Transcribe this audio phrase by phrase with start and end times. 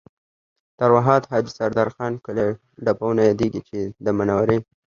[0.77, 2.47] د ارواښاد حاجي سردار خان کلی
[2.85, 4.57] ډبونه یادېږي چې د منورې